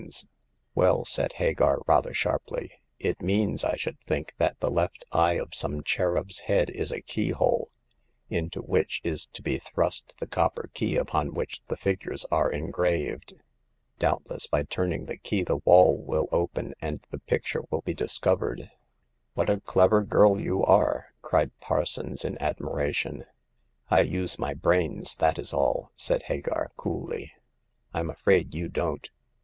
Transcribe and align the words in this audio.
The 0.01 0.07
Fifth 0.07 0.13
Customer. 0.13 0.29
147 0.73 0.95
"Well," 0.95 1.05
said 1.05 1.33
Hagar, 1.33 1.81
rather 1.85 2.11
sharply, 2.11 2.71
"it 2.97 3.21
means, 3.21 3.63
I 3.63 3.75
should 3.75 3.99
think, 4.01 4.33
that 4.39 4.59
the 4.59 4.71
left 4.71 5.05
eye 5.11 5.33
of 5.35 5.53
some 5.53 5.83
cherub's 5.83 6.39
head 6.39 6.71
is 6.71 6.91
a 6.91 7.01
keyhole, 7.01 7.69
into 8.27 8.61
which 8.61 9.01
is 9.03 9.27
to 9.27 9.43
be 9.43 9.59
thrust 9.59 10.15
the 10.17 10.25
copper 10.25 10.71
key 10.73 10.95
upon 10.95 11.35
which 11.35 11.61
the 11.67 11.77
figures 11.77 12.25
are 12.31 12.51
engraved. 12.51 13.35
Doubtless, 13.99 14.47
by 14.47 14.63
turning 14.63 15.05
the 15.05 15.17
key 15.17 15.43
the 15.43 15.57
wall 15.57 16.01
will 16.01 16.27
open, 16.31 16.73
and 16.81 17.05
the 17.11 17.19
picture 17.19 17.61
will 17.69 17.81
be 17.81 17.93
discovered."" 17.93 18.71
What 19.35 19.51
a 19.51 19.61
clever 19.61 20.01
girl 20.01 20.41
you 20.41 20.63
are!" 20.63 21.13
cried 21.21 21.51
Parsons, 21.59 22.25
in 22.25 22.41
admiration. 22.41 23.25
I 23.91 24.01
use 24.01 24.39
my 24.39 24.55
brains, 24.55 25.15
that 25.17 25.37
is 25.37 25.53
all," 25.53 25.91
said 25.95 26.23
Hagar, 26.23 26.71
coolly." 26.75 27.31
Fm 27.93 28.09
afraid 28.09 28.55
you 28.55 28.67
don't. 28.67 29.07